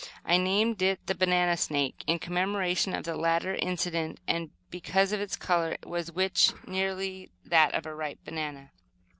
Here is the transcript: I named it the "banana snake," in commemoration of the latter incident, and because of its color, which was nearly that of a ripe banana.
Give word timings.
I 0.25 0.37
named 0.37 0.81
it 0.81 1.05
the 1.05 1.13
"banana 1.13 1.55
snake," 1.55 2.03
in 2.07 2.17
commemoration 2.17 2.95
of 2.95 3.03
the 3.03 3.15
latter 3.15 3.53
incident, 3.53 4.19
and 4.27 4.49
because 4.71 5.11
of 5.11 5.21
its 5.21 5.35
color, 5.35 5.77
which 5.83 6.09
was 6.11 6.53
nearly 6.65 7.29
that 7.45 7.75
of 7.75 7.85
a 7.85 7.93
ripe 7.93 8.17
banana. 8.25 8.71